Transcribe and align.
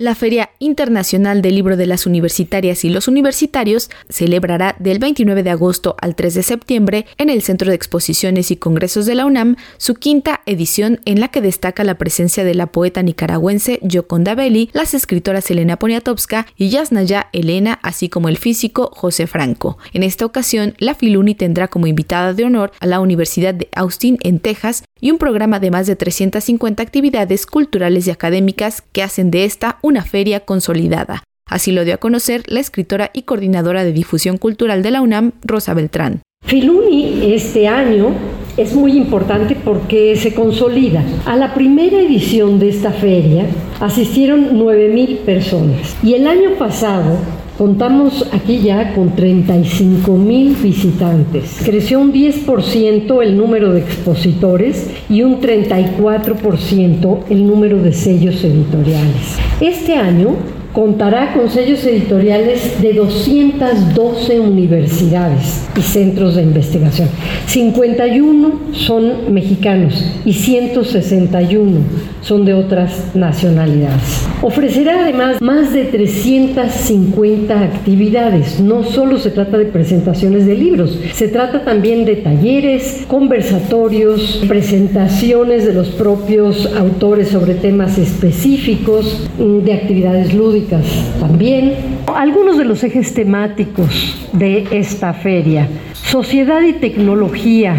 La 0.00 0.14
Feria 0.14 0.48
Internacional 0.60 1.42
del 1.42 1.56
Libro 1.56 1.76
de 1.76 1.84
las 1.84 2.06
Universitarias 2.06 2.86
y 2.86 2.88
los 2.88 3.06
Universitarios 3.06 3.90
celebrará 4.08 4.74
del 4.78 4.98
29 4.98 5.42
de 5.42 5.50
agosto 5.50 5.94
al 6.00 6.14
3 6.14 6.36
de 6.36 6.42
septiembre 6.42 7.04
en 7.18 7.28
el 7.28 7.42
Centro 7.42 7.68
de 7.68 7.76
Exposiciones 7.76 8.50
y 8.50 8.56
Congresos 8.56 9.04
de 9.04 9.14
la 9.14 9.26
UNAM 9.26 9.56
su 9.76 9.96
quinta 9.96 10.40
edición 10.46 11.02
en 11.04 11.20
la 11.20 11.28
que 11.28 11.42
destaca 11.42 11.84
la 11.84 11.98
presencia 11.98 12.44
de 12.44 12.54
la 12.54 12.68
poeta 12.68 13.02
nicaragüense 13.02 13.78
Yoconda 13.82 14.34
Belli, 14.34 14.70
las 14.72 14.94
escritoras 14.94 15.50
Elena 15.50 15.78
Poniatowska 15.78 16.46
y 16.56 16.70
Yasnaya 16.70 17.28
Elena, 17.34 17.78
así 17.82 18.08
como 18.08 18.30
el 18.30 18.38
físico 18.38 18.90
José 18.94 19.26
Franco. 19.26 19.76
En 19.92 20.02
esta 20.02 20.24
ocasión, 20.24 20.72
la 20.78 20.94
Filuni 20.94 21.34
tendrá 21.34 21.68
como 21.68 21.86
invitada 21.86 22.32
de 22.32 22.46
honor 22.46 22.72
a 22.80 22.86
la 22.86 23.00
Universidad 23.00 23.52
de 23.52 23.68
Austin 23.76 24.16
en 24.22 24.40
Texas 24.40 24.82
y 25.00 25.10
un 25.10 25.18
programa 25.18 25.60
de 25.60 25.70
más 25.70 25.86
de 25.86 25.96
350 25.96 26.82
actividades 26.82 27.46
culturales 27.46 28.06
y 28.06 28.10
académicas 28.10 28.82
que 28.92 29.02
hacen 29.02 29.30
de 29.30 29.44
esta 29.44 29.78
una 29.82 30.04
feria 30.04 30.40
consolidada. 30.40 31.22
Así 31.46 31.72
lo 31.72 31.84
dio 31.84 31.94
a 31.94 31.98
conocer 31.98 32.44
la 32.46 32.60
escritora 32.60 33.10
y 33.12 33.22
coordinadora 33.22 33.82
de 33.82 33.92
difusión 33.92 34.38
cultural 34.38 34.82
de 34.82 34.92
la 34.92 35.02
UNAM, 35.02 35.32
Rosa 35.42 35.74
Beltrán. 35.74 36.22
Filuni 36.46 37.32
este 37.34 37.68
año 37.68 38.14
es 38.56 38.74
muy 38.74 38.92
importante 38.92 39.56
porque 39.56 40.16
se 40.16 40.34
consolida. 40.34 41.04
A 41.26 41.36
la 41.36 41.54
primera 41.54 41.98
edición 41.98 42.58
de 42.58 42.68
esta 42.68 42.92
feria 42.92 43.46
asistieron 43.80 44.58
9.000 44.58 45.18
personas 45.18 45.96
y 46.02 46.14
el 46.14 46.26
año 46.26 46.52
pasado 46.58 47.18
Contamos 47.60 48.26
aquí 48.32 48.60
ya 48.60 48.94
con 48.94 49.14
35 49.14 50.16
mil 50.16 50.56
visitantes. 50.56 51.60
Creció 51.62 52.00
un 52.00 52.10
10% 52.10 53.22
el 53.22 53.36
número 53.36 53.74
de 53.74 53.80
expositores 53.80 54.88
y 55.10 55.24
un 55.24 55.42
34% 55.42 57.18
el 57.28 57.46
número 57.46 57.82
de 57.82 57.92
sellos 57.92 58.42
editoriales. 58.44 59.36
Este 59.60 59.94
año 59.94 60.36
contará 60.72 61.32
con 61.32 61.50
sellos 61.50 61.84
editoriales 61.84 62.80
de 62.80 62.92
212 62.92 64.40
universidades 64.40 65.66
y 65.76 65.80
centros 65.82 66.36
de 66.36 66.42
investigación. 66.42 67.08
51 67.46 68.60
son 68.72 69.34
mexicanos 69.34 70.04
y 70.24 70.32
161 70.32 71.80
son 72.22 72.44
de 72.44 72.54
otras 72.54 73.14
nacionalidades. 73.14 74.26
Ofrecerá 74.42 75.02
además 75.02 75.40
más 75.40 75.72
de 75.72 75.84
350 75.84 77.62
actividades. 77.62 78.60
No 78.60 78.84
solo 78.84 79.18
se 79.18 79.30
trata 79.30 79.58
de 79.58 79.66
presentaciones 79.66 80.46
de 80.46 80.54
libros, 80.54 80.98
se 81.14 81.28
trata 81.28 81.64
también 81.64 82.04
de 82.04 82.16
talleres, 82.16 83.04
conversatorios, 83.08 84.44
presentaciones 84.46 85.66
de 85.66 85.74
los 85.74 85.88
propios 85.88 86.70
autores 86.76 87.28
sobre 87.28 87.54
temas 87.54 87.98
específicos, 87.98 89.28
de 89.38 89.72
actividades 89.72 90.32
lúdicas 90.32 90.59
también. 91.18 91.74
Algunos 92.14 92.58
de 92.58 92.64
los 92.64 92.82
ejes 92.84 93.14
temáticos 93.14 94.28
de 94.32 94.66
esta 94.70 95.12
feria, 95.12 95.68
sociedad 95.92 96.62
y 96.62 96.74
tecnología, 96.74 97.76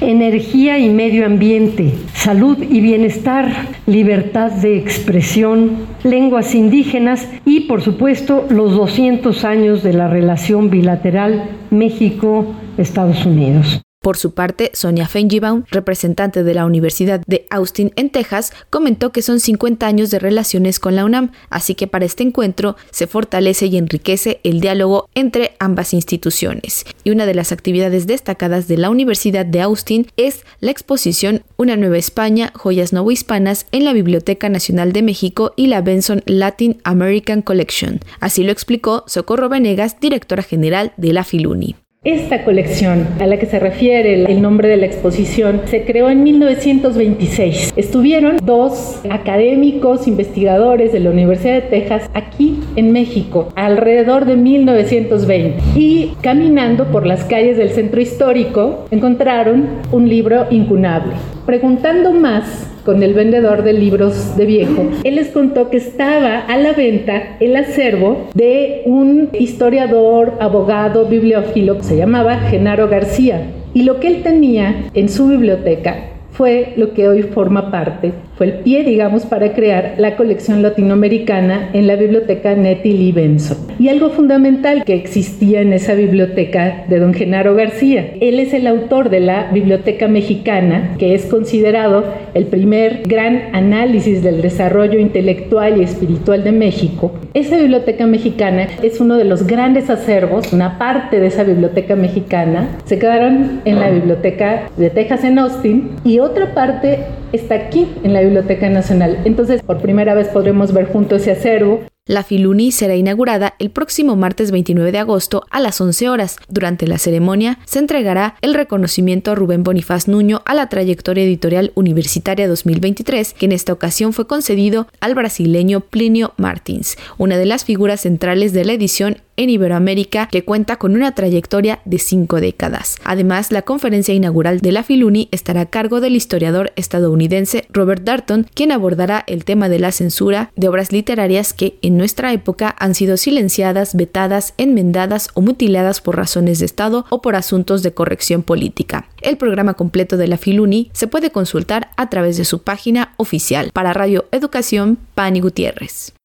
energía 0.00 0.78
y 0.78 0.88
medio 0.88 1.26
ambiente, 1.26 1.94
salud 2.14 2.58
y 2.62 2.80
bienestar, 2.80 3.50
libertad 3.86 4.50
de 4.50 4.76
expresión, 4.78 5.86
lenguas 6.02 6.54
indígenas 6.54 7.28
y 7.44 7.60
por 7.60 7.82
supuesto 7.82 8.46
los 8.50 8.76
200 8.76 9.44
años 9.44 9.82
de 9.82 9.92
la 9.92 10.08
relación 10.08 10.70
bilateral 10.70 11.50
México-Estados 11.70 13.24
Unidos. 13.26 13.85
Por 14.06 14.18
su 14.18 14.34
parte, 14.34 14.70
Sonia 14.72 15.08
Fenjibaum, 15.08 15.64
representante 15.68 16.44
de 16.44 16.54
la 16.54 16.64
Universidad 16.64 17.22
de 17.26 17.44
Austin 17.50 17.92
en 17.96 18.10
Texas, 18.10 18.52
comentó 18.70 19.10
que 19.10 19.20
son 19.20 19.40
50 19.40 19.84
años 19.84 20.12
de 20.12 20.20
relaciones 20.20 20.78
con 20.78 20.94
la 20.94 21.04
UNAM, 21.04 21.32
así 21.50 21.74
que 21.74 21.88
para 21.88 22.04
este 22.04 22.22
encuentro 22.22 22.76
se 22.92 23.08
fortalece 23.08 23.66
y 23.66 23.76
enriquece 23.76 24.38
el 24.44 24.60
diálogo 24.60 25.08
entre 25.16 25.56
ambas 25.58 25.92
instituciones. 25.92 26.84
Y 27.02 27.10
una 27.10 27.26
de 27.26 27.34
las 27.34 27.50
actividades 27.50 28.06
destacadas 28.06 28.68
de 28.68 28.76
la 28.76 28.90
Universidad 28.90 29.44
de 29.44 29.60
Austin 29.60 30.06
es 30.16 30.44
la 30.60 30.70
exposición 30.70 31.42
Una 31.56 31.76
Nueva 31.76 31.98
España, 31.98 32.52
Joyas 32.54 32.92
Novohispanas 32.92 33.66
en 33.72 33.84
la 33.84 33.92
Biblioteca 33.92 34.48
Nacional 34.48 34.92
de 34.92 35.02
México 35.02 35.52
y 35.56 35.66
la 35.66 35.80
Benson 35.80 36.22
Latin 36.26 36.80
American 36.84 37.42
Collection. 37.42 37.98
Así 38.20 38.44
lo 38.44 38.52
explicó 38.52 39.02
Socorro 39.08 39.48
Venegas, 39.48 39.98
directora 39.98 40.44
general 40.44 40.92
de 40.96 41.12
la 41.12 41.24
Filuni. 41.24 41.74
Esta 42.06 42.44
colección 42.44 43.04
a 43.18 43.26
la 43.26 43.36
que 43.36 43.46
se 43.46 43.58
refiere 43.58 44.14
el 44.30 44.40
nombre 44.40 44.68
de 44.68 44.76
la 44.76 44.86
exposición 44.86 45.62
se 45.64 45.84
creó 45.84 46.08
en 46.08 46.22
1926. 46.22 47.72
Estuvieron 47.74 48.36
dos 48.44 49.00
académicos 49.10 50.06
investigadores 50.06 50.92
de 50.92 51.00
la 51.00 51.10
Universidad 51.10 51.54
de 51.54 51.62
Texas 51.62 52.08
aquí 52.14 52.60
en 52.76 52.92
México 52.92 53.48
alrededor 53.56 54.24
de 54.24 54.36
1920 54.36 55.60
y 55.74 56.12
caminando 56.20 56.92
por 56.92 57.06
las 57.06 57.24
calles 57.24 57.56
del 57.56 57.70
centro 57.70 58.00
histórico 58.00 58.86
encontraron 58.92 59.66
un 59.90 60.08
libro 60.08 60.46
incunable. 60.52 61.14
Preguntando 61.44 62.12
más 62.12 62.70
con 62.86 63.02
el 63.02 63.14
vendedor 63.14 63.64
de 63.64 63.72
libros 63.72 64.36
de 64.36 64.46
viejo, 64.46 64.88
él 65.02 65.16
les 65.16 65.28
contó 65.28 65.68
que 65.70 65.76
estaba 65.76 66.38
a 66.38 66.56
la 66.56 66.72
venta 66.72 67.36
el 67.40 67.56
acervo 67.56 68.28
de 68.32 68.82
un 68.86 69.30
historiador, 69.32 70.34
abogado, 70.38 71.06
bibliófilo, 71.06 71.78
que 71.78 71.82
se 71.84 71.96
llamaba 71.96 72.36
Genaro 72.48 72.88
García. 72.88 73.48
Y 73.74 73.82
lo 73.82 73.98
que 73.98 74.06
él 74.06 74.22
tenía 74.22 74.86
en 74.94 75.08
su 75.08 75.26
biblioteca 75.26 76.15
fue 76.36 76.74
lo 76.76 76.92
que 76.92 77.08
hoy 77.08 77.22
forma 77.22 77.70
parte 77.70 78.12
fue 78.36 78.46
el 78.46 78.52
pie, 78.58 78.84
digamos, 78.84 79.24
para 79.24 79.54
crear 79.54 79.94
la 79.96 80.14
colección 80.14 80.62
latinoamericana 80.62 81.70
en 81.72 81.86
la 81.86 81.96
biblioteca 81.96 82.54
Nettie 82.54 82.92
Lee 82.92 83.12
Benson. 83.12 83.56
Y 83.78 83.88
algo 83.88 84.10
fundamental 84.10 84.84
que 84.84 84.94
existía 84.94 85.62
en 85.62 85.72
esa 85.72 85.94
biblioteca 85.94 86.84
de 86.86 86.98
don 86.98 87.14
Genaro 87.14 87.54
García. 87.54 88.12
Él 88.20 88.38
es 88.38 88.52
el 88.52 88.66
autor 88.66 89.08
de 89.08 89.20
la 89.20 89.50
Biblioteca 89.52 90.06
Mexicana, 90.06 90.96
que 90.98 91.14
es 91.14 91.24
considerado 91.24 92.04
el 92.34 92.44
primer 92.44 93.04
gran 93.06 93.54
análisis 93.54 94.22
del 94.22 94.42
desarrollo 94.42 94.98
intelectual 94.98 95.80
y 95.80 95.84
espiritual 95.84 96.44
de 96.44 96.52
México. 96.52 97.12
Esa 97.32 97.56
Biblioteca 97.56 98.06
Mexicana 98.06 98.66
es 98.82 99.00
uno 99.00 99.16
de 99.16 99.24
los 99.24 99.46
grandes 99.46 99.88
acervos, 99.88 100.52
una 100.52 100.76
parte 100.76 101.20
de 101.20 101.28
esa 101.28 101.44
Biblioteca 101.44 101.96
Mexicana 101.96 102.68
se 102.84 102.98
quedaron 102.98 103.62
en 103.64 103.80
la 103.80 103.90
Biblioteca 103.90 104.68
de 104.76 104.90
Texas 104.90 105.24
en 105.24 105.38
Austin 105.38 105.92
y 106.04 106.18
otra 106.26 106.54
parte 106.54 107.06
está 107.32 107.54
aquí 107.54 107.88
en 108.02 108.12
la 108.12 108.20
Biblioteca 108.20 108.68
Nacional. 108.68 109.18
Entonces, 109.24 109.62
por 109.62 109.78
primera 109.78 110.14
vez 110.14 110.28
podremos 110.28 110.72
ver 110.72 110.86
juntos 110.86 111.22
ese 111.22 111.32
acervo. 111.32 111.80
La 112.08 112.22
Filuni 112.22 112.70
será 112.70 112.94
inaugurada 112.94 113.54
el 113.58 113.70
próximo 113.70 114.14
martes 114.14 114.52
29 114.52 114.92
de 114.92 114.98
agosto 114.98 115.42
a 115.50 115.58
las 115.58 115.80
11 115.80 116.08
horas. 116.08 116.36
Durante 116.48 116.86
la 116.86 116.98
ceremonia 116.98 117.58
se 117.64 117.80
entregará 117.80 118.36
el 118.42 118.54
reconocimiento 118.54 119.32
a 119.32 119.34
Rubén 119.34 119.64
Bonifaz 119.64 120.06
Nuño 120.06 120.40
a 120.44 120.54
la 120.54 120.68
trayectoria 120.68 121.24
editorial 121.24 121.72
universitaria 121.74 122.46
2023, 122.46 123.34
que 123.34 123.46
en 123.46 123.52
esta 123.52 123.72
ocasión 123.72 124.12
fue 124.12 124.28
concedido 124.28 124.86
al 125.00 125.16
brasileño 125.16 125.80
Plinio 125.80 126.32
Martins, 126.36 126.96
una 127.18 127.38
de 127.38 127.46
las 127.46 127.64
figuras 127.64 128.02
centrales 128.02 128.52
de 128.52 128.64
la 128.64 128.74
edición 128.74 129.16
en 129.36 129.50
Iberoamérica 129.50 130.28
que 130.28 130.44
cuenta 130.44 130.76
con 130.76 130.94
una 130.94 131.14
trayectoria 131.14 131.80
de 131.84 131.98
cinco 131.98 132.40
décadas. 132.40 132.96
Además, 133.04 133.52
la 133.52 133.62
conferencia 133.62 134.14
inaugural 134.14 134.60
de 134.60 134.72
la 134.72 134.82
Filuni 134.82 135.28
estará 135.30 135.62
a 135.62 135.66
cargo 135.66 136.00
del 136.00 136.16
historiador 136.16 136.72
estadounidense 136.76 137.66
Robert 137.70 138.02
Darton, 138.02 138.46
quien 138.54 138.72
abordará 138.72 139.24
el 139.26 139.44
tema 139.44 139.68
de 139.68 139.78
la 139.78 139.92
censura 139.92 140.50
de 140.56 140.68
obras 140.68 140.92
literarias 140.92 141.52
que 141.52 141.78
en 141.82 141.96
nuestra 141.96 142.32
época 142.32 142.74
han 142.78 142.94
sido 142.94 143.16
silenciadas, 143.16 143.94
vetadas, 143.94 144.54
enmendadas 144.58 145.28
o 145.34 145.40
mutiladas 145.40 146.00
por 146.00 146.16
razones 146.16 146.58
de 146.58 146.66
Estado 146.66 147.04
o 147.10 147.22
por 147.22 147.36
asuntos 147.36 147.82
de 147.82 147.92
corrección 147.92 148.42
política. 148.42 149.08
El 149.22 149.36
programa 149.36 149.74
completo 149.74 150.16
de 150.16 150.28
la 150.28 150.38
Filuni 150.38 150.90
se 150.92 151.06
puede 151.06 151.30
consultar 151.30 151.90
a 151.96 152.08
través 152.08 152.36
de 152.36 152.44
su 152.44 152.62
página 152.62 153.14
oficial. 153.16 153.70
Para 153.72 153.92
Radio 153.92 154.26
Educación, 154.32 154.98
Pani 155.14 155.40
Gutiérrez. 155.40 156.16